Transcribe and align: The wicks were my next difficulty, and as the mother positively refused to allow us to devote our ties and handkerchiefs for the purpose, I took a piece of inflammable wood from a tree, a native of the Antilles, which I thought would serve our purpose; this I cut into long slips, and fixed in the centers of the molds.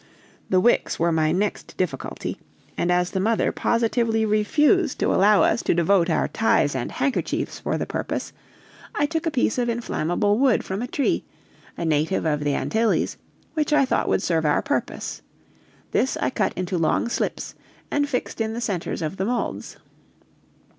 The 0.49 0.59
wicks 0.59 0.97
were 0.97 1.11
my 1.11 1.31
next 1.31 1.77
difficulty, 1.77 2.39
and 2.75 2.91
as 2.91 3.11
the 3.11 3.19
mother 3.19 3.51
positively 3.51 4.25
refused 4.25 4.97
to 4.99 5.13
allow 5.13 5.43
us 5.43 5.61
to 5.61 5.75
devote 5.75 6.09
our 6.09 6.27
ties 6.27 6.73
and 6.73 6.91
handkerchiefs 6.91 7.59
for 7.59 7.77
the 7.77 7.85
purpose, 7.85 8.33
I 8.95 9.05
took 9.05 9.27
a 9.27 9.29
piece 9.29 9.59
of 9.59 9.69
inflammable 9.69 10.39
wood 10.39 10.65
from 10.65 10.81
a 10.81 10.87
tree, 10.87 11.23
a 11.77 11.85
native 11.85 12.25
of 12.25 12.39
the 12.39 12.55
Antilles, 12.55 13.17
which 13.53 13.71
I 13.71 13.85
thought 13.85 14.07
would 14.09 14.23
serve 14.23 14.43
our 14.43 14.63
purpose; 14.63 15.21
this 15.91 16.17
I 16.17 16.31
cut 16.31 16.53
into 16.55 16.79
long 16.79 17.07
slips, 17.07 17.53
and 17.91 18.09
fixed 18.09 18.41
in 18.41 18.53
the 18.53 18.59
centers 18.59 19.03
of 19.03 19.17
the 19.17 19.25
molds. 19.25 19.77